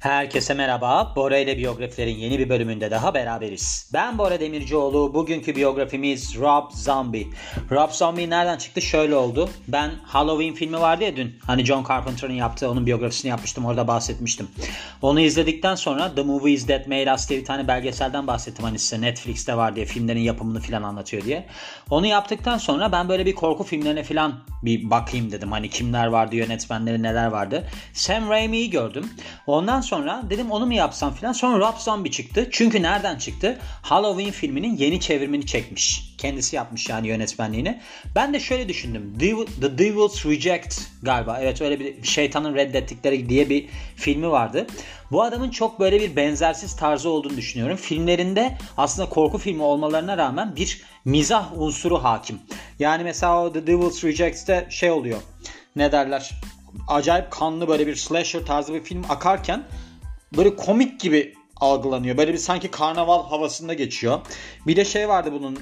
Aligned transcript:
Herkese 0.00 0.54
merhaba. 0.54 1.12
Bora 1.16 1.38
ile 1.38 1.58
biyografilerin 1.58 2.14
yeni 2.14 2.38
bir 2.38 2.48
bölümünde 2.48 2.90
daha 2.90 3.14
beraberiz. 3.14 3.90
Ben 3.92 4.18
Bora 4.18 4.40
Demircioğlu. 4.40 5.14
Bugünkü 5.14 5.56
biyografimiz 5.56 6.36
Rob 6.36 6.70
Zombie. 6.70 7.26
Rob 7.70 7.90
Zombie 7.90 8.30
nereden 8.30 8.58
çıktı? 8.58 8.82
Şöyle 8.82 9.14
oldu. 9.16 9.50
Ben 9.68 9.90
Halloween 10.04 10.54
filmi 10.54 10.80
vardı 10.80 11.04
ya 11.04 11.16
dün. 11.16 11.38
Hani 11.46 11.64
John 11.64 11.84
Carpenter'ın 11.88 12.32
yaptığı 12.32 12.70
onun 12.70 12.86
biyografisini 12.86 13.28
yapmıştım. 13.28 13.64
Orada 13.64 13.88
bahsetmiştim. 13.88 14.48
Onu 15.02 15.20
izledikten 15.20 15.74
sonra 15.74 16.14
The 16.14 16.22
Movies 16.22 16.66
That 16.66 16.86
Made 16.86 17.14
Us 17.14 17.28
diye 17.28 17.40
bir 17.40 17.44
tane 17.44 17.68
belgeselden 17.68 18.26
bahsettim. 18.26 18.64
Hani 18.64 18.78
size 18.78 19.00
Netflix'te 19.00 19.56
var 19.56 19.76
diye 19.76 19.86
filmlerin 19.86 20.20
yapımını 20.20 20.60
falan 20.60 20.82
anlatıyor 20.82 21.24
diye. 21.24 21.46
Onu 21.90 22.06
yaptıktan 22.06 22.58
sonra 22.58 22.92
ben 22.92 23.08
böyle 23.08 23.26
bir 23.26 23.34
korku 23.34 23.64
filmlerine 23.64 24.02
falan 24.02 24.34
bir 24.62 24.90
bakayım 24.90 25.32
dedim. 25.32 25.52
Hani 25.52 25.70
kimler 25.70 26.06
vardı, 26.06 26.36
yönetmenleri 26.36 27.02
neler 27.02 27.26
vardı. 27.26 27.68
Sam 27.92 28.30
Raimi'yi 28.30 28.70
gördüm. 28.70 29.10
Ondan 29.46 29.80
sonra 29.80 29.95
dedim 30.30 30.50
onu 30.50 30.66
mu 30.66 30.74
yapsam 30.74 31.14
filan. 31.14 31.32
Sonra 31.32 31.68
Rob 31.68 31.78
Zombie 31.78 32.10
çıktı. 32.10 32.48
Çünkü 32.52 32.82
nereden 32.82 33.18
çıktı? 33.18 33.58
Halloween 33.82 34.30
filminin 34.30 34.76
yeni 34.76 35.00
çevirmeni 35.00 35.46
çekmiş. 35.46 36.14
Kendisi 36.18 36.56
yapmış 36.56 36.88
yani 36.88 37.08
yönetmenliğini. 37.08 37.80
Ben 38.14 38.34
de 38.34 38.40
şöyle 38.40 38.68
düşündüm. 38.68 39.14
The 39.60 39.78
Devil's 39.78 40.26
Reject 40.26 40.80
galiba. 41.02 41.38
Evet 41.40 41.60
öyle 41.60 41.80
bir 41.80 42.02
şeytanın 42.02 42.54
reddettikleri 42.54 43.28
diye 43.28 43.50
bir 43.50 43.68
filmi 43.96 44.30
vardı. 44.30 44.66
Bu 45.12 45.22
adamın 45.22 45.50
çok 45.50 45.80
böyle 45.80 46.00
bir 46.00 46.16
benzersiz 46.16 46.76
tarzı 46.76 47.08
olduğunu 47.08 47.36
düşünüyorum. 47.36 47.76
Filmlerinde 47.76 48.58
aslında 48.76 49.08
korku 49.08 49.38
filmi 49.38 49.62
olmalarına 49.62 50.18
rağmen 50.18 50.56
bir 50.56 50.82
mizah 51.04 51.58
unsuru 51.58 52.04
hakim. 52.04 52.38
Yani 52.78 53.04
mesela 53.04 53.52
The 53.52 53.66
Devil's 53.66 54.04
Reject'te 54.04 54.66
şey 54.70 54.90
oluyor. 54.90 55.18
Ne 55.76 55.92
derler? 55.92 56.30
Acayip 56.88 57.30
kanlı 57.30 57.68
böyle 57.68 57.86
bir 57.86 57.96
slasher 57.96 58.46
tarzı 58.46 58.74
bir 58.74 58.82
film 58.82 59.04
akarken 59.08 59.62
böyle 60.36 60.56
komik 60.56 61.00
gibi 61.00 61.34
algılanıyor. 61.56 62.16
Böyle 62.16 62.32
bir 62.32 62.38
sanki 62.38 62.70
karnaval 62.70 63.24
havasında 63.24 63.74
geçiyor. 63.74 64.20
Bir 64.66 64.76
de 64.76 64.84
şey 64.84 65.08
vardı 65.08 65.32
bunun 65.32 65.58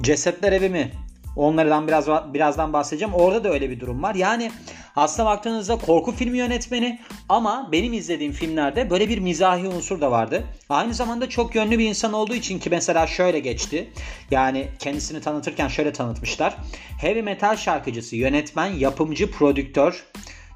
Cesetler 0.00 0.52
Evi 0.52 0.68
mi? 0.68 0.92
Onlardan 1.36 1.88
biraz 1.88 2.08
birazdan 2.34 2.72
bahsedeceğim. 2.72 3.14
Orada 3.14 3.44
da 3.44 3.48
öyle 3.48 3.70
bir 3.70 3.80
durum 3.80 4.02
var. 4.02 4.14
Yani 4.14 4.52
aslında 4.96 5.28
baktığınızda 5.28 5.78
korku 5.78 6.12
filmi 6.12 6.38
yönetmeni 6.38 7.00
ama 7.28 7.68
benim 7.72 7.92
izlediğim 7.92 8.32
filmlerde 8.32 8.90
böyle 8.90 9.08
bir 9.08 9.18
mizahi 9.18 9.68
unsur 9.68 10.00
da 10.00 10.10
vardı. 10.10 10.44
Aynı 10.68 10.94
zamanda 10.94 11.28
çok 11.28 11.54
yönlü 11.54 11.78
bir 11.78 11.88
insan 11.88 12.12
olduğu 12.12 12.34
için 12.34 12.58
ki 12.58 12.70
mesela 12.70 13.06
şöyle 13.06 13.38
geçti. 13.38 13.90
Yani 14.30 14.68
kendisini 14.78 15.20
tanıtırken 15.20 15.68
şöyle 15.68 15.92
tanıtmışlar. 15.92 16.56
Heavy 17.00 17.22
metal 17.22 17.56
şarkıcısı, 17.56 18.16
yönetmen, 18.16 18.66
yapımcı, 18.66 19.30
prodüktör. 19.30 20.06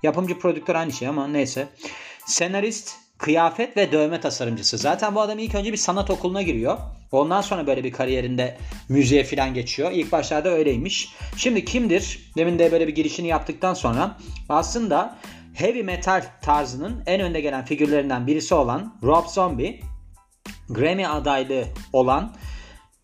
Yapımcı, 0.02 0.38
prodüktör 0.38 0.74
aynı 0.74 0.92
şey 0.92 1.08
ama 1.08 1.28
neyse. 1.28 1.68
Senarist, 2.26 3.01
kıyafet 3.22 3.76
ve 3.76 3.92
dövme 3.92 4.20
tasarımcısı. 4.20 4.78
Zaten 4.78 5.14
bu 5.14 5.20
adam 5.20 5.38
ilk 5.38 5.54
önce 5.54 5.72
bir 5.72 5.76
sanat 5.76 6.10
okuluna 6.10 6.42
giriyor. 6.42 6.78
Ondan 7.12 7.40
sonra 7.40 7.66
böyle 7.66 7.84
bir 7.84 7.92
kariyerinde 7.92 8.56
müziğe 8.88 9.24
falan 9.24 9.54
geçiyor. 9.54 9.92
İlk 9.92 10.12
başlarda 10.12 10.48
öyleymiş. 10.48 11.08
Şimdi 11.36 11.64
kimdir? 11.64 12.32
Demin 12.36 12.58
de 12.58 12.72
böyle 12.72 12.88
bir 12.88 12.94
girişini 12.94 13.28
yaptıktan 13.28 13.74
sonra 13.74 14.18
aslında 14.48 15.18
heavy 15.54 15.82
metal 15.82 16.24
tarzının 16.42 17.02
en 17.06 17.20
önde 17.20 17.40
gelen 17.40 17.64
figürlerinden 17.64 18.26
birisi 18.26 18.54
olan 18.54 18.98
Rob 19.02 19.26
Zombie 19.26 19.80
Grammy 20.68 21.06
adaylı 21.06 21.64
olan 21.92 22.36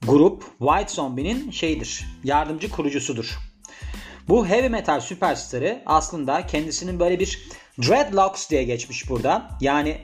grup 0.06 0.44
White 0.58 0.94
Zombie'nin 0.94 1.50
şeyidir. 1.50 2.04
Yardımcı 2.24 2.70
kurucusudur. 2.70 3.38
Bu 4.28 4.46
heavy 4.46 4.68
metal 4.68 5.00
süperstarı 5.00 5.82
aslında 5.86 6.46
kendisinin 6.46 7.00
böyle 7.00 7.18
bir 7.18 7.48
dreadlocks 7.82 8.50
diye 8.50 8.64
geçmiş 8.64 9.10
burada. 9.10 9.50
Yani 9.60 9.98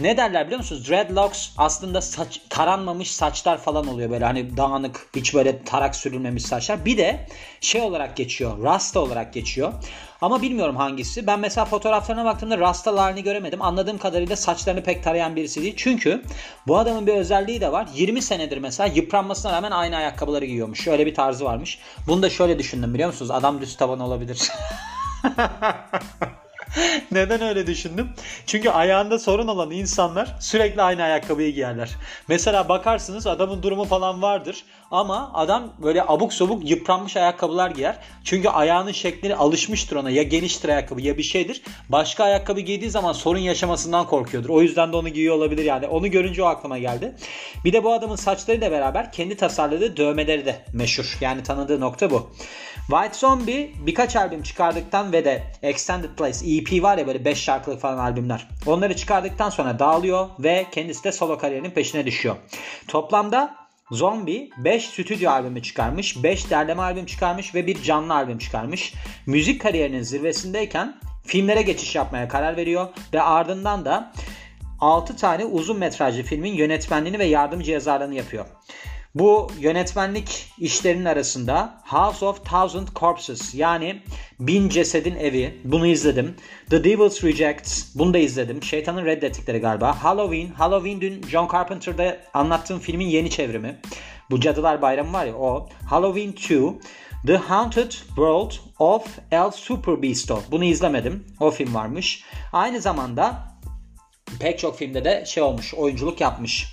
ne 0.00 0.16
derler 0.16 0.46
biliyor 0.46 0.58
musunuz? 0.58 0.88
Dreadlocks 0.88 1.48
aslında 1.58 2.00
saç, 2.00 2.40
taranmamış 2.50 3.10
saçlar 3.14 3.58
falan 3.58 3.86
oluyor 3.86 4.10
böyle 4.10 4.24
hani 4.24 4.56
dağınık 4.56 5.06
hiç 5.16 5.34
böyle 5.34 5.64
tarak 5.64 5.96
sürülmemiş 5.96 6.42
saçlar. 6.42 6.84
Bir 6.84 6.98
de 6.98 7.26
şey 7.60 7.80
olarak 7.80 8.16
geçiyor. 8.16 8.62
Rasta 8.62 9.00
olarak 9.00 9.34
geçiyor. 9.34 9.72
Ama 10.20 10.42
bilmiyorum 10.42 10.76
hangisi. 10.76 11.26
Ben 11.26 11.40
mesela 11.40 11.64
fotoğraflarına 11.64 12.24
baktığımda 12.24 12.58
rastalı 12.58 12.98
halini 12.98 13.22
göremedim. 13.22 13.62
Anladığım 13.62 13.98
kadarıyla 13.98 14.36
saçlarını 14.36 14.82
pek 14.82 15.04
tarayan 15.04 15.36
birisi 15.36 15.62
değil. 15.62 15.74
Çünkü 15.76 16.22
bu 16.66 16.78
adamın 16.78 17.06
bir 17.06 17.14
özelliği 17.14 17.60
de 17.60 17.72
var. 17.72 17.88
20 17.94 18.22
senedir 18.22 18.58
mesela 18.58 18.86
yıpranmasına 18.94 19.52
rağmen 19.52 19.70
aynı 19.70 19.96
ayakkabıları 19.96 20.44
giyiyormuş. 20.44 20.84
Şöyle 20.84 21.06
bir 21.06 21.14
tarzı 21.14 21.44
varmış. 21.44 21.78
Bunu 22.06 22.22
da 22.22 22.30
şöyle 22.30 22.58
düşündüm 22.58 22.94
biliyor 22.94 23.08
musunuz? 23.08 23.30
Adam 23.30 23.60
düz 23.60 23.76
taban 23.76 24.00
olabilir. 24.00 24.50
Neden 27.14 27.42
öyle 27.42 27.66
düşündüm? 27.66 28.08
Çünkü 28.46 28.70
ayağında 28.70 29.18
sorun 29.18 29.48
olan 29.48 29.70
insanlar 29.70 30.36
sürekli 30.40 30.82
aynı 30.82 31.02
ayakkabıyı 31.02 31.54
giyerler. 31.54 31.90
Mesela 32.28 32.68
bakarsınız 32.68 33.26
adamın 33.26 33.62
durumu 33.62 33.84
falan 33.84 34.22
vardır 34.22 34.64
ama 34.90 35.30
adam 35.34 35.72
böyle 35.82 36.02
abuk 36.08 36.32
sobuk 36.32 36.70
yıpranmış 36.70 37.16
ayakkabılar 37.16 37.70
giyer. 37.70 37.98
Çünkü 38.24 38.48
ayağının 38.48 38.92
şekli 38.92 39.34
alışmıştır 39.34 39.96
ona 39.96 40.10
ya 40.10 40.22
geniştir 40.22 40.68
ayakkabı 40.68 41.02
ya 41.02 41.18
bir 41.18 41.22
şeydir. 41.22 41.62
Başka 41.88 42.24
ayakkabı 42.24 42.60
giydiği 42.60 42.90
zaman 42.90 43.12
sorun 43.12 43.38
yaşamasından 43.38 44.06
korkuyordur. 44.06 44.48
O 44.48 44.62
yüzden 44.62 44.92
de 44.92 44.96
onu 44.96 45.08
giyiyor 45.08 45.34
olabilir 45.34 45.64
yani. 45.64 45.86
Onu 45.86 46.10
görünce 46.10 46.42
o 46.42 46.46
aklıma 46.46 46.78
geldi. 46.78 47.16
Bir 47.64 47.72
de 47.72 47.84
bu 47.84 47.92
adamın 47.92 48.16
saçlarıyla 48.16 48.70
beraber 48.70 49.12
kendi 49.12 49.36
tasarladığı 49.36 49.96
dövmeleri 49.96 50.46
de 50.46 50.64
meşhur. 50.72 51.18
Yani 51.20 51.42
tanıdığı 51.42 51.80
nokta 51.80 52.10
bu. 52.10 52.30
White 52.90 53.18
Zombie 53.18 53.72
birkaç 53.86 54.16
albüm 54.16 54.42
çıkardıktan 54.42 55.12
ve 55.12 55.24
de 55.24 55.42
Extended 55.62 56.10
Plays 56.10 56.42
EP 56.42 56.82
var 56.82 56.98
ya 56.98 57.06
böyle 57.06 57.24
5 57.24 57.38
şarkılık 57.38 57.80
falan 57.80 57.98
albümler. 57.98 58.48
Onları 58.66 58.96
çıkardıktan 58.96 59.50
sonra 59.50 59.78
dağılıyor 59.78 60.28
ve 60.38 60.66
kendisi 60.72 61.04
de 61.04 61.12
solo 61.12 61.38
kariyerinin 61.38 61.70
peşine 61.70 62.06
düşüyor. 62.06 62.36
Toplamda 62.88 63.63
Zombie 63.90 64.50
5 64.56 64.84
stüdyo 64.84 65.30
albümü 65.30 65.62
çıkarmış, 65.62 66.22
5 66.22 66.50
derleme 66.50 66.82
albüm 66.82 67.06
çıkarmış 67.06 67.54
ve 67.54 67.66
bir 67.66 67.82
canlı 67.82 68.14
albüm 68.14 68.38
çıkarmış. 68.38 68.94
Müzik 69.26 69.60
kariyerinin 69.60 70.02
zirvesindeyken 70.02 70.96
filmlere 71.22 71.62
geçiş 71.62 71.94
yapmaya 71.94 72.28
karar 72.28 72.56
veriyor 72.56 72.88
ve 73.14 73.22
ardından 73.22 73.84
da 73.84 74.12
6 74.80 75.16
tane 75.16 75.44
uzun 75.44 75.78
metrajlı 75.78 76.22
filmin 76.22 76.54
yönetmenliğini 76.54 77.18
ve 77.18 77.24
yardımcı 77.24 77.72
yazarlığını 77.72 78.14
yapıyor. 78.14 78.46
Bu 79.14 79.50
yönetmenlik 79.60 80.52
işlerinin 80.58 81.04
arasında 81.04 81.82
House 81.84 82.26
of 82.26 82.44
Thousand 82.44 82.88
Corpses 82.96 83.54
yani 83.54 84.02
Bin 84.40 84.68
Cesedin 84.68 85.16
Evi 85.16 85.60
bunu 85.64 85.86
izledim. 85.86 86.36
The 86.70 86.84
Devil's 86.84 87.24
Rejects 87.24 87.94
bunu 87.94 88.14
da 88.14 88.18
izledim. 88.18 88.62
Şeytanın 88.62 89.04
Reddettikleri 89.04 89.58
galiba. 89.58 90.04
Halloween. 90.04 90.48
Halloween 90.48 91.00
dün 91.00 91.22
John 91.22 91.48
Carpenter'da 91.52 92.16
anlattığım 92.34 92.78
filmin 92.78 93.06
yeni 93.06 93.30
çevrimi. 93.30 93.80
Bu 94.30 94.40
Cadılar 94.40 94.82
Bayramı 94.82 95.12
var 95.12 95.26
ya 95.26 95.36
o. 95.36 95.68
Halloween 95.86 96.32
2. 96.32 96.60
The 97.26 97.36
Haunted 97.36 97.90
World 97.90 98.52
of 98.78 99.06
El 99.30 99.50
Super 99.50 100.02
Beasto. 100.02 100.42
Bunu 100.50 100.64
izlemedim. 100.64 101.26
O 101.40 101.50
film 101.50 101.74
varmış. 101.74 102.24
Aynı 102.52 102.80
zamanda 102.80 103.42
pek 104.40 104.58
çok 104.58 104.78
filmde 104.78 105.04
de 105.04 105.24
şey 105.26 105.42
olmuş. 105.42 105.74
Oyunculuk 105.74 106.20
yapmış. 106.20 106.72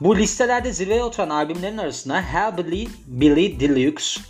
Bu 0.00 0.16
listelerde 0.16 0.72
zirveye 0.72 1.04
oturan 1.04 1.30
albümlerin 1.30 1.78
arasında 1.78 2.22
Hellbilly 2.22 2.88
Billy 3.06 3.60
Deluxe, 3.60 4.20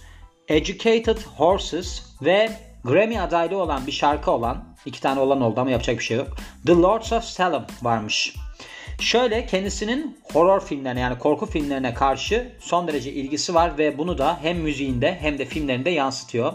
Educated 0.48 1.18
Horses 1.36 2.02
ve 2.22 2.50
Grammy 2.84 3.20
adaylı 3.20 3.62
olan 3.62 3.86
bir 3.86 3.92
şarkı 3.92 4.30
olan 4.30 4.64
iki 4.86 5.00
tane 5.00 5.20
olan 5.20 5.40
oldu 5.40 5.60
ama 5.60 5.70
yapacak 5.70 5.98
bir 5.98 6.04
şey 6.04 6.16
yok. 6.16 6.28
The 6.66 6.72
Lords 6.72 7.12
of 7.12 7.24
Salem 7.24 7.66
varmış. 7.82 8.34
Şöyle 9.00 9.46
kendisinin 9.46 10.18
horror 10.32 10.60
filmlerine 10.60 11.00
yani 11.00 11.18
korku 11.18 11.46
filmlerine 11.46 11.94
karşı 11.94 12.52
son 12.60 12.88
derece 12.88 13.12
ilgisi 13.12 13.54
var 13.54 13.78
ve 13.78 13.98
bunu 13.98 14.18
da 14.18 14.38
hem 14.42 14.58
müziğinde 14.58 15.18
hem 15.20 15.38
de 15.38 15.44
filmlerinde 15.44 15.90
yansıtıyor. 15.90 16.52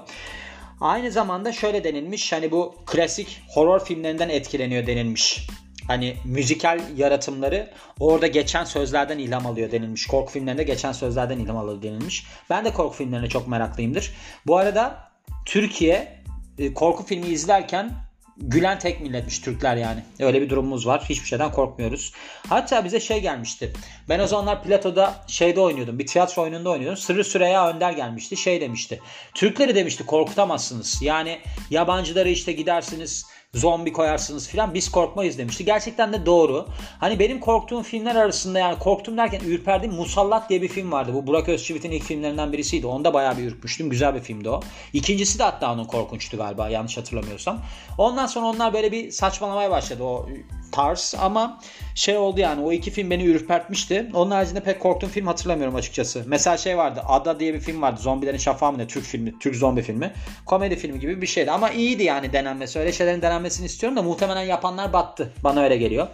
Aynı 0.81 1.11
zamanda 1.11 1.51
şöyle 1.51 1.83
denilmiş 1.83 2.31
hani 2.31 2.51
bu 2.51 2.75
klasik 2.85 3.41
horror 3.53 3.85
filmlerinden 3.85 4.29
etkileniyor 4.29 4.88
denilmiş 4.88 5.47
hani 5.87 6.17
müzikal 6.25 6.79
yaratımları 6.97 7.69
orada 7.99 8.27
geçen 8.27 8.63
sözlerden 8.63 9.17
ilham 9.17 9.45
alıyor 9.45 9.71
denilmiş. 9.71 10.07
Korku 10.07 10.31
filmlerinde 10.31 10.63
geçen 10.63 10.91
sözlerden 10.91 11.39
ilham 11.39 11.57
alıyor 11.57 11.81
denilmiş. 11.81 12.27
Ben 12.49 12.65
de 12.65 12.73
korku 12.73 12.95
filmlerine 12.95 13.29
çok 13.29 13.47
meraklıyımdır. 13.47 14.13
Bu 14.47 14.57
arada 14.57 15.11
Türkiye 15.45 16.23
e, 16.59 16.73
korku 16.73 17.05
filmi 17.05 17.27
izlerken 17.27 17.91
gülen 18.37 18.79
tek 18.79 19.01
milletmiş 19.01 19.39
Türkler 19.39 19.75
yani. 19.75 20.03
Öyle 20.19 20.41
bir 20.41 20.49
durumumuz 20.49 20.87
var. 20.87 21.05
Hiçbir 21.09 21.27
şeyden 21.27 21.51
korkmuyoruz. 21.51 22.13
Hatta 22.49 22.85
bize 22.85 22.99
şey 22.99 23.21
gelmişti. 23.21 23.73
Ben 24.09 24.19
o 24.19 24.27
zamanlar 24.27 24.63
Plato'da 24.63 25.15
şeyde 25.27 25.59
oynuyordum. 25.59 25.99
Bir 25.99 26.07
tiyatro 26.07 26.41
oyununda 26.41 26.69
oynuyordum. 26.69 26.97
Sırrı 26.97 27.23
Süreyya 27.23 27.69
Önder 27.69 27.91
gelmişti. 27.91 28.37
Şey 28.37 28.61
demişti. 28.61 29.01
Türkleri 29.33 29.75
demişti 29.75 30.05
korkutamazsınız. 30.05 31.01
Yani 31.01 31.39
yabancıları 31.69 32.29
işte 32.29 32.51
gidersiniz 32.51 33.25
zombi 33.56 33.94
koyarsınız 33.94 34.48
filan 34.48 34.74
biz 34.74 34.92
korkmayız 34.92 35.38
demişti. 35.38 35.66
Gerçekten 35.66 36.13
de 36.13 36.25
doğru. 36.25 36.66
Hani 37.00 37.19
benim 37.19 37.40
korktuğum 37.40 37.84
filmler 37.84 38.16
arasında 38.16 38.60
yani 38.60 38.80
korktum 38.80 39.18
derken 39.18 39.40
ürperdiğim 39.40 39.96
Musallat 39.96 40.50
diye 40.50 40.62
bir 40.62 40.68
film 40.68 40.92
vardı. 40.92 41.13
Bu 41.13 41.28
Burak 41.28 41.50
Özçivit'in 41.50 41.92
ilk 41.92 42.04
filmlerinden 42.04 42.54
birisiydi. 42.54 42.88
Onda 42.88 43.13
bayağı 43.13 43.38
bir 43.38 43.44
ürkmüştüm. 43.44 43.90
Güzel 43.90 44.16
bir 44.16 44.19
filmdi 44.19 44.50
o. 44.50 44.60
İkincisi 44.94 45.40
de 45.40 45.44
hatta 45.44 45.74
onun 45.74 45.86
korkunçtu 45.86 46.38
galiba 46.38 46.69
yanlış 46.69 46.98
hatırlamıyorsam. 46.98 47.62
Ondan 47.98 48.28
sonra 48.28 48.46
onlar 48.46 48.74
böyle 48.74 48.92
bir 48.92 49.12
saçmalamaya 49.12 49.72
başladı 49.72 50.04
o 50.04 50.30
tarz 50.72 51.16
ama 51.22 51.60
şey 51.95 52.18
oldu 52.18 52.39
yani 52.39 52.62
o 52.62 52.71
iki 52.71 52.92
film 52.92 53.09
beni 53.09 53.24
ürpertmişti. 53.24 54.09
Onun 54.13 54.31
haricinde 54.31 54.59
pek 54.59 54.80
korktuğum 54.80 55.07
film 55.07 55.27
hatırlamıyorum 55.27 55.75
açıkçası. 55.75 56.24
Mesela 56.27 56.57
şey 56.57 56.77
vardı 56.77 57.01
Ada 57.07 57.39
diye 57.39 57.53
bir 57.53 57.59
film 57.59 57.81
vardı. 57.81 58.01
Zombilerin 58.01 58.38
Şafağı 58.38 58.71
mı 58.71 58.77
ne? 58.77 58.88
Türk 58.88 59.03
filmi. 59.03 59.39
Türk 59.39 59.56
zombi 59.56 59.81
filmi. 59.81 60.13
Komedi 60.45 60.75
filmi 60.75 61.00
gibi 61.00 61.21
bir 61.21 61.27
şeydi 61.27 61.51
ama 61.51 61.69
iyiydi 61.69 62.03
yani 62.03 62.33
denenmesi. 62.33 62.80
Öyle 62.80 62.92
şeylerin 62.92 63.21
denenmesini 63.21 63.65
istiyorum 63.65 63.97
da 63.97 64.01
muhtemelen 64.01 64.42
yapanlar 64.44 64.94
battı. 64.94 65.33
Bana 65.44 65.63
öyle 65.63 65.77
geliyor. 65.77 66.07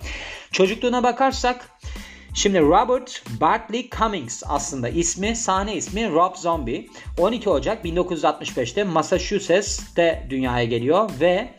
Çocukluğuna 0.51 1.04
bakarsak 1.04 1.69
Şimdi 2.33 2.60
Robert 2.62 3.24
Bartley 3.42 3.89
Cummings 3.89 4.44
aslında 4.48 4.89
ismi, 4.89 5.36
sahne 5.36 5.75
ismi 5.75 6.10
Rob 6.10 6.36
Zombie. 6.36 6.89
12 7.18 7.50
Ocak 7.50 7.86
1965'te 7.86 8.83
Massachusetts'te 8.83 10.28
dünyaya 10.30 10.66
geliyor 10.66 11.12
ve 11.19 11.50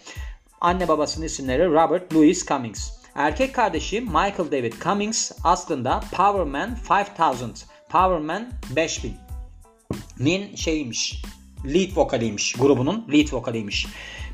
anne 0.61 0.89
babasının 0.89 1.27
isimleri 1.27 1.67
Robert 1.67 2.15
Louis 2.15 2.47
Cummings. 2.47 3.02
Erkek 3.15 3.55
kardeşi 3.55 4.01
Michael 4.01 4.53
David 4.53 4.73
Cummings 4.83 5.33
aslında 5.45 6.01
Powerman 6.01 6.77
5000, 6.91 7.55
Powerman 7.89 8.51
5000 8.77 9.17
nin 10.21 10.57
şeyiymiş, 10.57 11.23
lead 11.65 11.97
vokaliymiş, 11.97 12.53
grubunun 12.53 13.07
lead 13.13 13.33
vokaliymiş. 13.33 13.87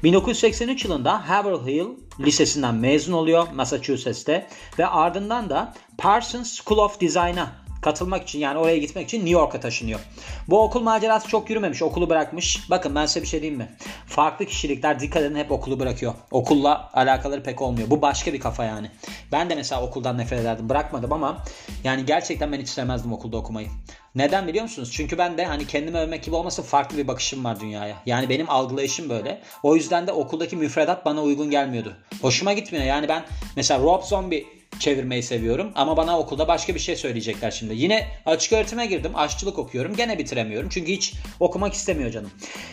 1983 0.03 0.85
yılında 0.85 1.29
Haverhill 1.29 1.87
Lisesi'nden 2.21 2.75
mezun 2.75 3.13
oluyor 3.13 3.49
Massachusetts'te 3.55 4.47
ve 4.79 4.87
ardından 4.87 5.51
da 5.51 5.75
Parsons 5.99 6.61
School 6.61 6.79
of 6.79 7.01
Design'a 7.01 7.53
katılmak 7.83 8.23
için 8.23 8.39
yani 8.39 8.59
oraya 8.59 8.79
gitmek 8.79 9.09
için 9.09 9.19
New 9.19 9.33
York'a 9.33 9.61
taşınıyor. 9.61 10.01
Bu 10.49 10.63
okul 10.63 10.83
macerası 10.83 11.29
çok 11.29 11.51
yürümemiş. 11.51 11.83
Okulu 11.83 12.11
bırakmış. 12.11 12.71
Bakın 12.71 12.95
ben 12.95 13.07
size 13.07 13.23
bir 13.23 13.27
şey 13.27 13.43
diyeyim 13.43 13.59
mi? 13.59 13.77
Farklı 14.19 14.47
kişilikler 14.47 15.01
dikkat 15.01 15.37
hep 15.37 15.53
okulu 15.53 15.81
bırakıyor. 15.81 16.15
Okulla 16.31 16.91
alakaları 16.95 17.43
pek 17.43 17.63
olmuyor. 17.63 17.91
Bu 17.91 18.03
başka 18.03 18.33
bir 18.33 18.41
kafa 18.41 18.65
yani. 18.65 18.91
Ben 19.33 19.51
de 19.51 19.55
mesela 19.55 19.83
okuldan 19.83 20.19
nefret 20.19 20.41
ederdim. 20.41 20.69
Bırakmadım 20.69 21.13
ama 21.13 21.45
yani 21.85 22.07
gerçekten 22.07 22.53
ben 22.53 22.61
hiç 22.61 22.69
sevmezdim 22.69 23.13
okulda 23.13 23.37
okumayı. 23.37 23.69
Neden 24.15 24.49
biliyor 24.49 24.63
musunuz? 24.63 24.91
Çünkü 24.93 25.19
ben 25.19 25.39
de 25.39 25.45
hani 25.45 25.67
kendimi 25.67 25.99
övmek 25.99 26.23
gibi 26.23 26.37
olmasın 26.37 26.63
farklı 26.63 26.99
bir 26.99 27.09
bakışım 27.09 27.45
var 27.45 27.61
dünyaya. 27.61 27.97
Yani 28.07 28.29
benim 28.29 28.51
algılayışım 28.51 29.09
böyle. 29.09 29.43
O 29.63 29.77
yüzden 29.77 30.07
de 30.07 30.13
okuldaki 30.13 30.57
müfredat 30.57 31.05
bana 31.05 31.23
uygun 31.23 31.51
gelmiyordu. 31.51 31.97
Hoşuma 32.23 32.53
gitmiyor. 32.53 32.85
Yani 32.85 33.09
ben 33.09 33.25
mesela 33.57 33.83
Rob 33.83 34.03
Zombie 34.03 34.47
çevirmeyi 34.81 35.23
seviyorum. 35.23 35.73
Ama 35.75 35.97
bana 35.97 36.19
okulda 36.19 36.49
başka 36.49 36.75
bir 36.75 36.81
şey 36.81 36.97
söyleyecekler 36.97 37.51
şimdi. 37.51 37.75
Yine 37.75 38.07
açık 38.27 38.53
öğretime 38.53 38.87
girdim. 38.87 39.13
Aşçılık 39.15 39.59
okuyorum. 39.59 39.97
Gene 39.97 40.19
bitiremiyorum. 40.19 40.69
Çünkü 40.69 40.93
hiç 40.93 41.15
okumak 41.41 41.75
istemiyor 41.75 42.11
canım. 42.11 42.31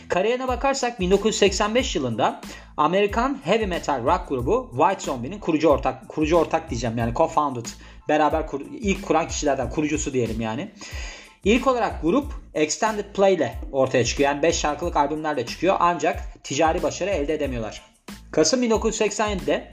Kariyerine 0.07 0.47
bakarsak 0.47 0.99
1985 0.99 1.95
yılında 1.95 2.41
Amerikan 2.77 3.39
heavy 3.43 3.65
metal 3.65 4.03
rock 4.03 4.29
grubu 4.29 4.69
White 4.77 5.05
Zombie'nin 5.05 5.39
kurucu 5.39 5.67
ortak 5.67 6.09
kurucu 6.09 6.35
ortak 6.35 6.69
diyeceğim 6.69 6.97
yani 6.97 7.13
co-founded 7.13 7.67
beraber 8.09 8.47
kur, 8.47 8.61
ilk 8.81 9.05
kuran 9.05 9.27
kişilerden 9.27 9.69
kurucusu 9.69 10.13
diyelim 10.13 10.41
yani. 10.41 10.71
İlk 11.43 11.67
olarak 11.67 12.01
grup 12.01 12.33
Extended 12.53 13.05
Play 13.13 13.33
ile 13.33 13.55
ortaya 13.71 14.05
çıkıyor. 14.05 14.29
Yani 14.29 14.41
5 14.41 14.55
şarkılık 14.55 14.97
albümlerle 14.97 15.45
çıkıyor 15.45 15.75
ancak 15.79 16.43
ticari 16.43 16.83
başarı 16.83 17.09
elde 17.09 17.33
edemiyorlar. 17.33 17.81
Kasım 18.31 18.63
1987'de 18.63 19.71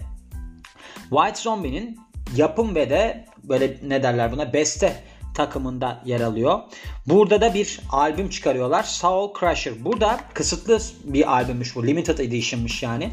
White 1.10 1.40
Zombie'nin 1.40 1.98
yapım 2.36 2.74
ve 2.74 2.90
de 2.90 3.24
böyle 3.42 3.76
ne 3.82 4.02
derler 4.02 4.32
buna 4.32 4.52
beste 4.52 5.02
takımında 5.34 6.02
yer 6.04 6.20
alıyor. 6.20 6.60
Burada 7.06 7.40
da 7.40 7.54
bir 7.54 7.80
albüm 7.90 8.28
çıkarıyorlar. 8.28 8.82
Soul 8.82 9.32
Crusher. 9.40 9.84
Burada 9.84 10.20
kısıtlı 10.34 10.78
bir 11.04 11.32
albümmüş 11.32 11.76
bu. 11.76 11.86
Limited 11.86 12.18
Edition'mış 12.18 12.82
yani. 12.82 13.10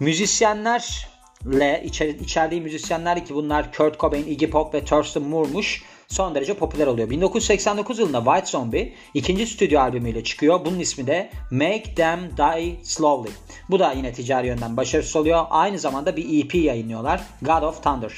Müzisyenlerle 0.00 1.82
içer, 1.84 2.08
içerdiği 2.08 2.60
müzisyenler 2.60 3.26
ki 3.26 3.34
bunlar 3.34 3.72
Kurt 3.72 4.00
Cobain, 4.00 4.26
Iggy 4.26 4.46
Pop 4.46 4.74
ve 4.74 4.84
Thurston 4.84 5.22
Moore'muş 5.22 5.82
son 6.08 6.34
derece 6.34 6.54
popüler 6.54 6.86
oluyor. 6.86 7.10
1989 7.10 7.98
yılında 7.98 8.24
White 8.24 8.46
Zombie 8.46 8.94
ikinci 9.14 9.46
stüdyo 9.46 9.80
albümüyle 9.80 10.24
çıkıyor. 10.24 10.64
Bunun 10.64 10.78
ismi 10.78 11.06
de 11.06 11.30
Make 11.50 11.94
Them 11.96 12.20
Die 12.36 12.76
Slowly. 12.82 13.32
Bu 13.70 13.78
da 13.78 13.92
yine 13.92 14.12
ticari 14.12 14.46
yönden 14.46 14.76
başarısız 14.76 15.16
oluyor. 15.16 15.44
Aynı 15.50 15.78
zamanda 15.78 16.16
bir 16.16 16.44
EP 16.44 16.54
yayınlıyorlar. 16.54 17.22
God 17.42 17.62
of 17.62 17.82
Thunder. 17.82 18.12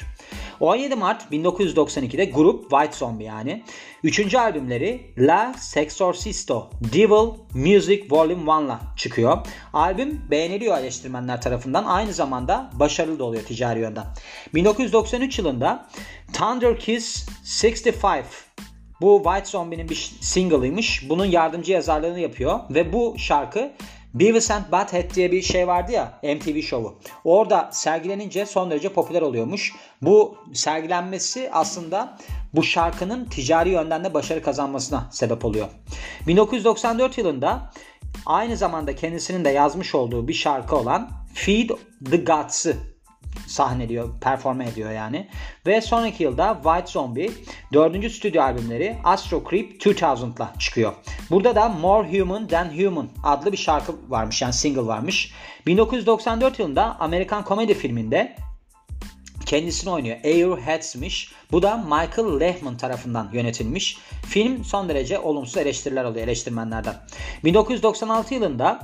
17 0.59 0.95
Mart 0.95 1.31
1992'de 1.31 2.25
grup 2.25 2.69
White 2.69 2.97
Zombie 2.97 3.25
yani. 3.25 3.63
Üçüncü 4.03 4.37
albümleri 4.37 5.13
La 5.17 5.53
Sexorcisto 5.57 6.69
Devil 6.93 7.29
Music 7.53 8.07
Volume 8.11 8.43
1'la 8.43 8.79
çıkıyor. 8.97 9.37
Albüm 9.73 10.21
beğeniliyor 10.31 10.77
eleştirmenler 10.77 11.41
tarafından. 11.41 11.83
Aynı 11.85 12.13
zamanda 12.13 12.69
başarılı 12.73 13.19
da 13.19 13.23
oluyor 13.23 13.43
ticari 13.43 13.79
yönden. 13.79 14.05
1993 14.53 15.39
yılında 15.39 15.87
Thunder 16.33 16.79
Kiss 16.79 17.27
65 17.63 18.25
bu 19.01 19.21
White 19.23 19.45
Zombie'nin 19.45 19.89
bir 19.89 20.11
single'ıymış. 20.21 21.09
Bunun 21.09 21.25
yardımcı 21.25 21.71
yazarlığını 21.71 22.19
yapıyor 22.19 22.59
ve 22.69 22.93
bu 22.93 23.15
şarkı 23.17 23.71
Beavis 24.19 24.51
and 24.51 24.63
Butthead 24.71 25.15
diye 25.15 25.31
bir 25.31 25.41
şey 25.41 25.67
vardı 25.67 25.91
ya 25.91 26.19
MTV 26.23 26.61
şovu. 26.61 26.99
Orada 27.23 27.69
sergilenince 27.71 28.45
son 28.45 28.71
derece 28.71 28.89
popüler 28.89 29.21
oluyormuş. 29.21 29.73
Bu 30.01 30.37
sergilenmesi 30.53 31.49
aslında 31.53 32.17
bu 32.53 32.63
şarkının 32.63 33.25
ticari 33.25 33.69
yönden 33.69 34.03
de 34.03 34.13
başarı 34.13 34.41
kazanmasına 34.41 35.09
sebep 35.11 35.45
oluyor. 35.45 35.67
1994 36.27 37.17
yılında 37.17 37.71
aynı 38.25 38.57
zamanda 38.57 38.95
kendisinin 38.95 39.45
de 39.45 39.49
yazmış 39.49 39.95
olduğu 39.95 40.27
bir 40.27 40.33
şarkı 40.33 40.75
olan 40.75 41.09
Feed 41.33 41.69
the 42.11 42.17
Gods'ı 42.17 42.96
sahneliyor, 43.47 44.19
performe 44.21 44.67
ediyor 44.69 44.91
yani. 44.91 45.27
Ve 45.65 45.81
sonraki 45.81 46.23
yılda 46.23 46.59
White 46.63 46.91
Zombie 46.91 47.31
dördüncü 47.73 48.09
stüdyo 48.09 48.41
albümleri 48.41 48.97
Astro 49.03 49.43
Creep 49.49 49.85
2000'la 49.85 50.53
çıkıyor. 50.59 50.93
Burada 51.29 51.55
da 51.55 51.69
More 51.69 52.19
Human 52.19 52.47
Than 52.47 52.77
Human 52.77 53.09
adlı 53.23 53.51
bir 53.51 53.57
şarkı 53.57 53.95
varmış 54.09 54.41
yani 54.41 54.53
single 54.53 54.85
varmış. 54.85 55.33
1994 55.65 56.59
yılında 56.59 56.99
Amerikan 56.99 57.43
komedi 57.43 57.73
filminde 57.73 58.35
kendisini 59.47 59.89
oynuyor. 59.93 60.17
Airheads'miş. 60.23 61.31
Bu 61.51 61.61
da 61.61 61.77
Michael 61.77 62.39
Lehman 62.39 62.77
tarafından 62.77 63.29
yönetilmiş. 63.33 63.97
Film 64.25 64.63
son 64.63 64.89
derece 64.89 65.19
olumsuz 65.19 65.57
eleştiriler 65.57 66.05
alıyor 66.05 66.25
eleştirmenlerden. 66.25 66.95
1996 67.43 68.33
yılında 68.33 68.81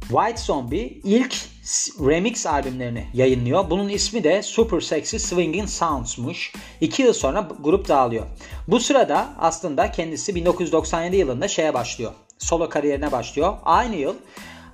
White 0.00 0.36
Zombie 0.42 1.00
ilk 1.04 1.53
remix 2.00 2.46
albümlerini 2.46 3.06
yayınlıyor. 3.14 3.70
Bunun 3.70 3.88
ismi 3.88 4.24
de 4.24 4.42
Super 4.42 4.80
Sexy 4.80 5.16
Swinging 5.16 5.68
Sounds'muş. 5.68 6.52
İki 6.80 7.02
yıl 7.02 7.12
sonra 7.12 7.48
grup 7.60 7.88
dağılıyor. 7.88 8.26
Bu 8.68 8.80
sırada 8.80 9.28
aslında 9.38 9.90
kendisi 9.90 10.34
1997 10.34 11.16
yılında 11.16 11.48
şeye 11.48 11.74
başlıyor. 11.74 12.12
Solo 12.38 12.68
kariyerine 12.68 13.12
başlıyor. 13.12 13.54
Aynı 13.64 13.96
yıl 13.96 14.14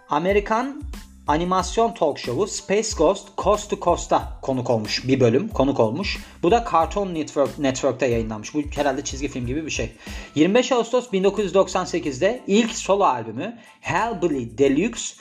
Amerikan 0.09 0.83
animasyon 1.27 1.95
talk 1.95 2.19
show'u 2.19 2.47
Space 2.47 2.89
Ghost 2.99 3.29
Coast 3.39 3.71
to 3.71 3.77
Coast'a 3.81 4.39
konuk 4.43 4.71
olmuş. 4.71 5.09
Bir 5.09 5.21
bölüm 5.21 5.49
konuk 5.49 5.81
olmuş. 5.81 6.19
Bu 6.43 6.51
da 6.51 6.65
Cartoon 6.73 7.15
Network 7.15 7.59
Network'ta 7.59 8.07
yayınlanmış. 8.07 8.55
Bu 8.55 8.63
herhalde 8.75 9.05
çizgi 9.05 9.29
film 9.29 9.47
gibi 9.47 9.67
bir 9.67 9.71
şey. 9.71 9.93
25 10.35 10.73
Ağustos 10.73 11.09
1998'de 11.09 12.41
ilk 12.47 12.73
solo 12.73 13.05
albümü 13.05 13.59
Hellbilly 13.81 14.59
Deluxe 14.59 15.15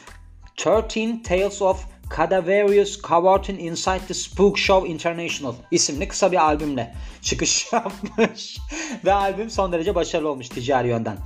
13 0.66 1.24
Tales 1.24 1.62
of 1.62 1.86
Cadaverius 2.18 3.02
Cavortin 3.02 3.58
Inside 3.58 4.08
the 4.08 4.14
Spook 4.14 4.58
Show 4.58 4.90
International 4.90 5.54
isimli 5.72 6.08
kısa 6.08 6.32
bir 6.32 6.38
albümle 6.38 6.96
çıkış 7.22 7.74
yapmış. 7.74 8.58
Ve 9.06 9.14
albüm 9.14 9.50
son 9.50 9.72
derece 9.72 9.96
başarılı 9.96 10.30
olmuş 10.30 10.50
ticari 10.50 10.88
yönden. 10.88 11.18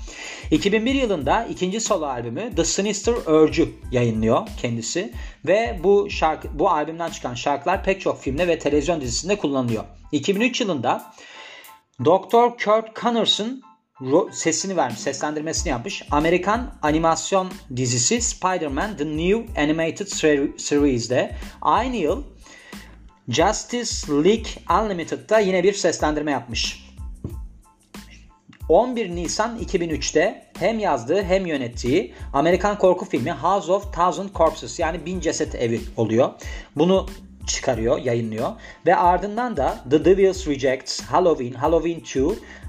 2001 0.52 0.94
yılında 0.94 1.46
ikinci 1.46 1.82
solo 1.82 2.06
albümü 2.06 2.56
The 2.56 2.66
Sinister 2.66 3.14
Urge'ü 3.14 3.70
yayınlıyor 3.92 4.48
kendisi. 4.62 5.14
Ve 5.48 5.80
bu 5.84 6.10
şarkı 6.10 6.60
bu 6.60 6.70
albümden 6.70 7.10
çıkan 7.10 7.34
şarkılar 7.34 7.84
pek 7.84 8.02
çok 8.02 8.22
filmde 8.22 8.48
ve 8.48 8.60
televizyon 8.60 9.02
dizisinde 9.02 9.38
kullanılıyor. 9.38 9.84
2003 10.12 10.62
yılında 10.62 11.14
Dr. 12.06 12.66
Kurt 12.66 13.02
Connorson 13.02 13.62
sesini 14.32 14.78
vermiş, 14.78 15.00
seslendirmesini 15.00 15.70
yapmış. 15.70 16.04
Amerikan 16.12 16.76
animasyon 16.82 17.52
dizisi 17.76 18.22
Spider-Man 18.22 18.98
The 18.98 19.06
New 19.06 19.62
Animated 19.62 20.08
Series'de 20.58 21.36
aynı 21.62 21.96
yıl 21.96 22.24
Justice 23.30 24.08
League 24.10 24.84
Unlimited'da 24.84 25.40
yine 25.40 25.64
bir 25.64 25.74
seslendirme 25.74 26.32
yapmış. 26.32 26.84
11 28.70 29.16
Nisan 29.16 29.60
2003'te 29.60 30.46
hem 30.60 30.80
yazdığı 30.80 31.24
hem 31.24 31.46
yönettiği 31.46 32.14
Amerikan 32.34 32.78
korku 32.78 33.06
filmi 33.06 33.32
House 33.32 33.72
of 33.72 33.94
Thousand 33.94 34.30
Corpses 34.36 34.80
yani 34.80 35.06
Bin 35.06 35.20
Ceset 35.20 35.56
Evi 35.56 35.82
oluyor. 35.98 36.30
Bunu 36.76 37.06
çıkarıyor, 37.48 37.98
yayınlıyor. 37.98 38.52
Ve 38.86 38.96
ardından 38.96 39.58
da 39.58 39.78
The 39.90 40.06
Devil's 40.06 40.48
Rejects, 40.48 41.02
Halloween, 41.02 41.54
Halloween 41.54 42.00
2 42.00 42.24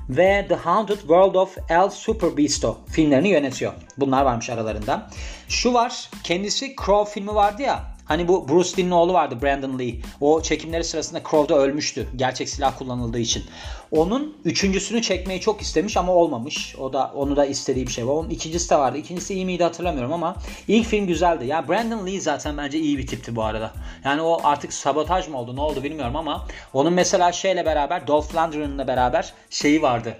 ve 0.08 0.46
The 0.48 0.54
Haunted 0.54 0.98
World 0.98 1.34
of 1.34 1.56
El 1.68 1.88
Super 1.90 2.36
Beasto 2.36 2.78
filmlerini 2.90 3.28
yönetiyor. 3.28 3.72
Bunlar 3.98 4.24
varmış 4.24 4.50
aralarında. 4.50 5.10
Şu 5.48 5.74
var, 5.74 6.10
kendisi 6.24 6.74
Crow 6.86 7.12
filmi 7.12 7.34
vardı 7.34 7.62
ya, 7.62 7.93
Hani 8.04 8.28
bu 8.28 8.48
Bruce 8.48 8.76
Lee'nin 8.78 8.90
oğlu 8.90 9.12
vardı 9.12 9.38
Brandon 9.42 9.78
Lee. 9.78 9.94
O 10.20 10.42
çekimleri 10.42 10.84
sırasında 10.84 11.22
Crow'da 11.30 11.58
ölmüştü. 11.58 12.08
Gerçek 12.16 12.48
silah 12.48 12.78
kullanıldığı 12.78 13.18
için. 13.18 13.44
Onun 13.90 14.36
üçüncüsünü 14.44 15.02
çekmeyi 15.02 15.40
çok 15.40 15.60
istemiş 15.60 15.96
ama 15.96 16.12
olmamış. 16.12 16.76
O 16.76 16.92
da 16.92 17.12
onu 17.14 17.36
da 17.36 17.46
istediği 17.46 17.86
bir 17.86 17.92
şey 17.92 18.06
var. 18.06 18.12
Onun 18.12 18.30
ikincisi 18.30 18.70
de 18.70 18.76
vardı. 18.76 18.98
İkincisi 18.98 19.34
iyi 19.34 19.44
miydi 19.44 19.64
hatırlamıyorum 19.64 20.12
ama 20.12 20.36
ilk 20.68 20.86
film 20.86 21.06
güzeldi. 21.06 21.46
Ya 21.46 21.68
Brandon 21.68 22.06
Lee 22.06 22.20
zaten 22.20 22.56
bence 22.56 22.78
iyi 22.78 22.98
bir 22.98 23.06
tipti 23.06 23.36
bu 23.36 23.42
arada. 23.42 23.70
Yani 24.04 24.22
o 24.22 24.40
artık 24.44 24.72
sabotaj 24.72 25.28
mı 25.28 25.38
oldu 25.38 25.56
ne 25.56 25.60
oldu 25.60 25.82
bilmiyorum 25.82 26.16
ama 26.16 26.46
onun 26.72 26.92
mesela 26.92 27.32
şeyle 27.32 27.66
beraber 27.66 28.06
Dolph 28.06 28.34
Lundgren'la 28.34 28.86
beraber 28.86 29.34
şeyi 29.50 29.82
vardı 29.82 30.18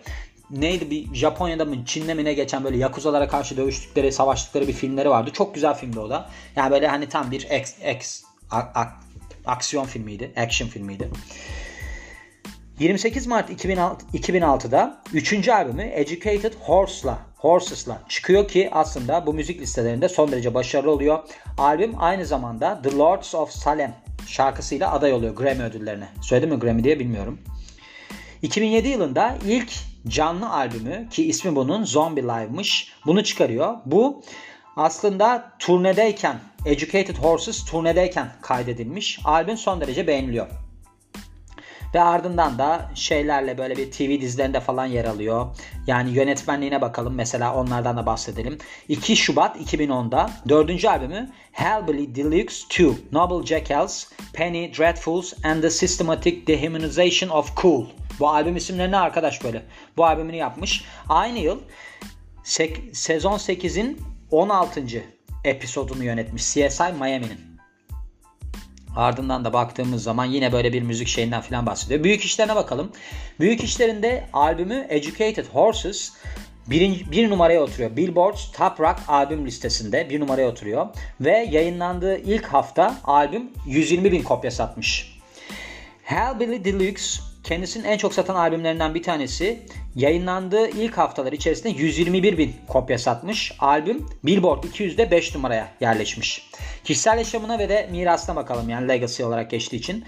neydi 0.61 0.91
bir 0.91 1.15
Japonya'da 1.15 1.65
mı 1.65 1.85
Çin'de 1.87 2.15
mi 2.15 2.25
ne 2.25 2.33
geçen 2.33 2.65
böyle 2.65 2.77
yakuzalara 2.77 3.29
karşı 3.29 3.57
dövüştükleri, 3.57 4.13
savaştıkları 4.13 4.69
bir 4.69 4.73
filmleri 4.73 5.11
vardı. 5.11 5.31
Çok 5.33 5.55
güzel 5.55 5.75
filmdi 5.75 6.01
o 6.01 6.11
da. 6.11 6.31
Yani 6.57 6.71
böyle 6.71 6.89
hani 6.89 7.09
tam 7.09 7.31
bir 7.31 7.47
ex, 7.51 7.75
ex 7.83 8.23
a, 8.51 8.59
a, 8.59 8.87
aksiyon 9.47 9.85
filmiydi. 9.85 10.33
Action 10.37 10.69
filmiydi. 10.69 11.11
28 12.79 13.27
Mart 13.27 13.51
2006, 13.51 14.07
2006'da 14.15 15.03
3. 15.13 15.49
albümü 15.49 15.83
Educated 15.83 16.53
Horse'la 16.61 17.19
Horses'la 17.37 18.03
çıkıyor 18.09 18.49
ki 18.49 18.69
aslında 18.73 19.27
bu 19.27 19.35
müzik 19.35 19.61
listelerinde 19.61 20.09
son 20.09 20.33
derece 20.33 20.55
başarılı 20.55 20.91
oluyor. 20.91 21.19
Albüm 21.59 21.95
aynı 21.99 22.27
zamanda 22.27 22.83
The 22.83 22.97
Lords 22.97 23.35
of 23.35 23.51
Salem 23.51 23.95
şarkısıyla 24.27 24.93
aday 24.93 25.13
oluyor 25.13 25.37
Grammy 25.37 25.63
ödüllerine. 25.63 26.09
Söyledim 26.23 26.51
mi 26.51 26.61
Grammy 26.61 26.85
diye 26.85 26.99
bilmiyorum. 26.99 27.39
2007 28.43 28.89
yılında 28.89 29.39
ilk 29.47 29.73
canlı 30.09 30.51
albümü 30.51 31.09
ki 31.11 31.29
ismi 31.29 31.57
bunun 31.57 31.85
Zombie 31.85 32.23
Live'mış. 32.23 32.93
Bunu 33.07 33.25
çıkarıyor. 33.25 33.77
Bu 33.87 34.23
aslında 34.77 35.53
turnedeyken 35.59 36.41
Educated 36.65 37.17
Horses 37.17 37.65
turnedeyken 37.65 38.29
kaydedilmiş. 38.43 39.21
Albüm 39.25 39.57
son 39.57 39.81
derece 39.81 40.07
beğeniliyor. 40.07 40.47
Ve 41.95 42.01
ardından 42.01 42.59
da 42.59 42.91
şeylerle 42.95 43.59
böyle 43.59 43.77
bir 43.77 43.91
TV 43.91 44.21
dizilerinde 44.21 44.61
falan 44.61 44.87
yer 44.87 45.05
alıyor. 45.05 45.47
Yani 45.87 46.11
yönetmenliğine 46.11 46.81
bakalım. 46.81 47.15
Mesela 47.15 47.55
onlardan 47.55 47.97
da 47.97 48.07
bahsedelim. 48.07 48.59
2 48.89 49.17
Şubat 49.17 49.57
2010'da 49.57 50.31
4. 50.49 50.85
albümü 50.85 51.31
Hellbilly 51.53 52.15
Deluxe 52.15 52.67
2 52.67 52.93
Noble 53.13 53.47
Jackals, 53.47 54.05
Penny 54.33 54.75
Dreadfuls 54.79 55.33
and 55.45 55.63
the 55.63 55.71
Systematic 55.71 56.47
Dehumanization 56.47 57.31
of 57.31 57.57
Cool 57.57 57.87
bu 58.21 58.29
albüm 58.29 58.57
isimlerini 58.57 58.97
arkadaş 58.97 59.45
böyle. 59.45 59.63
Bu 59.97 60.07
albümünü 60.07 60.37
yapmış. 60.37 60.85
Aynı 61.09 61.39
yıl 61.39 61.61
sek- 62.45 62.97
sezon 62.97 63.39
8'in 63.39 64.01
16. 64.31 64.85
episodunu 65.45 66.05
yönetmiş 66.05 66.43
CSI 66.43 66.93
Miami'nin. 67.01 67.55
Ardından 68.97 69.45
da 69.45 69.53
baktığımız 69.53 70.03
zaman 70.03 70.25
yine 70.25 70.53
böyle 70.53 70.73
bir 70.73 70.83
müzik 70.83 71.09
şeyinden 71.09 71.41
falan 71.41 71.67
bahsediyor. 71.67 72.05
Büyük 72.05 72.25
işlerine 72.25 72.57
bakalım. 72.57 72.93
Büyük 73.41 73.65
işlerinde 73.65 74.29
albümü 74.33 74.87
Educated 74.89 75.47
Horses 75.47 76.13
bir, 76.67 77.11
bir 77.11 77.31
numaraya 77.31 77.63
oturuyor. 77.63 77.97
Billboard's 77.97 78.53
Top 78.53 78.81
Rock 78.81 79.01
albüm 79.09 79.47
listesinde 79.47 80.11
bir 80.11 80.21
numaraya 80.21 80.49
oturuyor. 80.49 80.87
Ve 81.21 81.49
yayınlandığı 81.51 82.19
ilk 82.19 82.47
hafta 82.47 82.95
albüm 83.05 83.51
120 83.67 84.13
bin 84.13 84.23
kopya 84.23 84.51
satmış. 84.51 85.19
Hellbilly 86.03 86.65
Deluxe 86.65 87.34
kendisinin 87.45 87.85
en 87.85 87.99
çok 87.99 88.15
satan 88.15 88.35
albümlerinden 88.35 88.95
bir 88.95 89.03
tanesi. 89.03 89.67
Yayınlandığı 89.95 90.69
ilk 90.69 90.99
haftalar 90.99 91.33
içerisinde 91.33 91.69
121 91.69 92.39
bin 92.39 92.55
kopya 92.69 92.99
satmış. 92.99 93.53
Albüm 93.59 94.07
Billboard 94.25 94.65
200'de 94.65 95.11
5 95.11 95.35
numaraya 95.35 95.69
yerleşmiş. 95.81 96.51
Kişisel 96.85 97.19
yaşamına 97.19 97.59
ve 97.59 97.69
de 97.69 97.89
mirasına 97.93 98.37
bakalım 98.37 98.69
yani 98.69 98.89
legacy 98.89 99.25
olarak 99.25 99.51
geçtiği 99.51 99.77
için. 99.77 100.05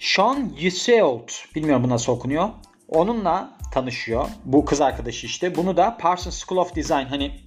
Sean 0.00 0.52
Yuseold, 0.58 1.28
bilmiyorum 1.54 1.84
bu 1.84 1.88
nasıl 1.88 2.12
okunuyor. 2.12 2.48
Onunla 2.88 3.58
tanışıyor. 3.74 4.28
Bu 4.44 4.64
kız 4.64 4.80
arkadaşı 4.80 5.26
işte. 5.26 5.56
Bunu 5.56 5.76
da 5.76 5.96
Parsons 6.00 6.44
School 6.44 6.60
of 6.60 6.76
Design 6.76 7.06
hani 7.06 7.40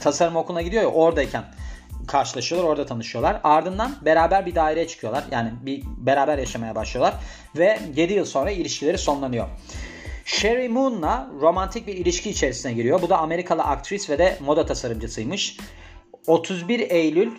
tasarım 0.00 0.36
okuluna 0.36 0.62
gidiyor 0.62 0.82
ya 0.82 0.88
oradayken 0.88 1.44
karşılaşıyorlar. 2.08 2.68
Orada 2.68 2.86
tanışıyorlar. 2.86 3.40
Ardından 3.44 3.96
beraber 4.04 4.46
bir 4.46 4.54
daireye 4.54 4.88
çıkıyorlar. 4.88 5.24
Yani 5.30 5.52
bir 5.62 5.82
beraber 5.86 6.38
yaşamaya 6.38 6.74
başlıyorlar. 6.74 7.14
Ve 7.56 7.80
7 7.96 8.12
yıl 8.12 8.24
sonra 8.24 8.50
ilişkileri 8.50 8.98
sonlanıyor. 8.98 9.48
Sherry 10.24 10.68
Moon'la 10.68 11.30
romantik 11.40 11.86
bir 11.86 11.94
ilişki 11.94 12.30
içerisine 12.30 12.72
giriyor. 12.72 13.02
Bu 13.02 13.08
da 13.08 13.18
Amerikalı 13.18 13.62
aktris 13.62 14.10
ve 14.10 14.18
de 14.18 14.38
moda 14.40 14.66
tasarımcısıymış. 14.66 15.56
31 16.26 16.90
Eylül 16.90 17.30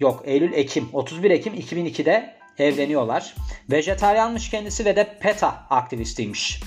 yok 0.00 0.22
Eylül 0.24 0.52
Ekim 0.52 0.88
31 0.92 1.30
Ekim 1.30 1.54
2002'de 1.54 2.36
evleniyorlar. 2.58 3.34
Vejetaryanmış 3.70 4.50
kendisi 4.50 4.84
ve 4.84 4.96
de 4.96 5.18
PETA 5.20 5.66
aktivistiymiş. 5.70 6.62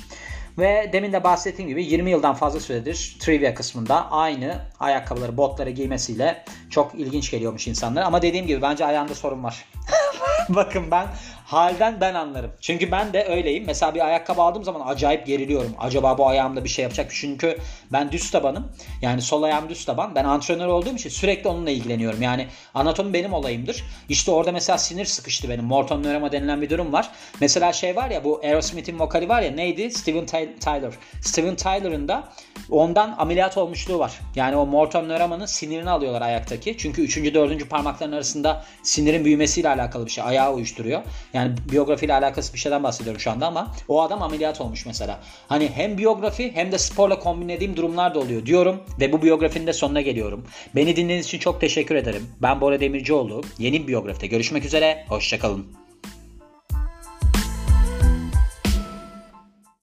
Ve 0.58 0.90
demin 0.94 1.14
de 1.14 1.24
bahsettiğim 1.24 1.70
gibi 1.70 1.86
20 1.86 2.12
yıldan 2.12 2.34
fazla 2.36 2.60
süredir 2.60 3.18
trivia 3.20 3.54
kısmında 3.54 4.12
aynı 4.12 4.62
ayakkabıları, 4.80 5.38
botları 5.38 5.70
giymesiyle 5.70 6.44
çok 6.70 6.96
ilginç 6.96 7.32
geliyormuş 7.32 7.68
insanlara. 7.68 8.06
Ama 8.06 8.22
dediğim 8.22 8.48
gibi 8.48 8.62
bence 8.62 8.86
ayağında 8.86 9.16
sorun 9.16 9.44
var. 9.44 9.66
Bakın 10.50 10.92
ben 10.92 11.08
halden 11.54 12.02
ben 12.02 12.14
anlarım. 12.14 12.52
Çünkü 12.62 12.92
ben 12.92 13.14
de 13.14 13.26
öyleyim. 13.26 13.64
Mesela 13.68 13.96
bir 13.96 14.06
ayakkabı 14.06 14.42
aldığım 14.42 14.64
zaman 14.64 14.82
acayip 14.88 15.28
geriliyorum. 15.28 15.76
Acaba 15.80 16.18
bu 16.18 16.28
ayağımda 16.28 16.64
bir 16.64 16.70
şey 16.70 16.84
yapacak? 16.84 17.12
Çünkü 17.14 17.58
ben 17.92 18.12
düz 18.12 18.32
tabanım. 18.32 18.72
Yani 19.02 19.22
sol 19.22 19.44
ayağım 19.44 19.70
düz 19.70 19.86
taban. 19.86 20.16
Ben 20.16 20.24
antrenör 20.24 20.68
olduğum 20.68 20.96
için 20.96 21.10
sürekli 21.10 21.50
onunla 21.50 21.70
ilgileniyorum. 21.70 22.22
Yani 22.22 22.48
anatomi 22.74 23.14
benim 23.14 23.34
olayımdır. 23.34 23.84
İşte 24.10 24.32
orada 24.32 24.52
mesela 24.52 24.78
sinir 24.78 25.06
sıkıştı 25.06 25.50
benim. 25.50 25.66
Morton 25.66 26.04
nöroma 26.04 26.32
denilen 26.32 26.62
bir 26.62 26.70
durum 26.70 26.94
var. 26.94 27.10
Mesela 27.42 27.74
şey 27.74 27.96
var 27.96 28.10
ya 28.10 28.24
bu 28.24 28.42
Aerosmith'in 28.44 29.00
vokali 29.00 29.30
var 29.30 29.42
ya 29.42 29.52
neydi? 29.52 29.92
Steven 29.92 30.26
Tyler. 30.60 30.94
Steven 31.22 31.56
Tyler'ın 31.56 32.08
da 32.08 32.30
ondan 32.70 33.16
ameliyat 33.18 33.58
olmuşluğu 33.58 34.00
var. 34.00 34.20
Yani 34.36 34.56
o 34.56 34.66
Morton 34.66 35.10
nöromanın 35.10 35.46
sinirini 35.46 35.90
alıyorlar 35.90 36.22
ayaktaki. 36.22 36.78
Çünkü 36.78 37.02
3. 37.02 37.34
4. 37.34 37.70
parmakların 37.70 38.12
arasında 38.12 38.66
sinirin 38.84 39.26
büyümesiyle 39.26 39.70
alakalı 39.70 40.06
bir 40.06 40.12
şey. 40.12 40.24
Ayağı 40.24 40.54
uyuşturuyor. 40.54 41.02
Yani 41.44 41.56
biyografiyle 41.72 42.14
alakası 42.14 42.54
bir 42.54 42.60
şeyden 42.60 42.84
bahsediyorum 42.84 43.20
şu 43.22 43.32
anda 43.32 43.48
ama 43.48 43.72
o 43.88 44.02
adam 44.02 44.22
ameliyat 44.22 44.62
olmuş 44.62 44.86
mesela. 44.86 45.20
Hani 45.48 45.70
hem 45.70 45.98
biyografi 45.98 46.52
hem 46.56 46.72
de 46.72 46.78
sporla 46.78 47.20
kombinlediğim 47.20 47.76
durumlar 47.76 48.16
da 48.16 48.20
oluyor 48.20 48.46
diyorum 48.46 48.84
ve 49.00 49.12
bu 49.12 49.22
biyografinin 49.22 49.68
de 49.68 49.74
sonuna 49.74 50.02
geliyorum. 50.02 50.46
Beni 50.76 50.96
dinlediğiniz 50.96 51.26
için 51.26 51.40
çok 51.40 51.62
teşekkür 51.62 51.96
ederim. 51.96 52.28
Ben 52.42 52.62
Bora 52.62 52.80
Demircioğlu. 52.80 53.42
Yeni 53.60 53.84
bir 53.84 53.88
biyografide 53.88 54.28
görüşmek 54.28 54.66
üzere. 54.66 55.06
Hoşçakalın. 55.10 55.83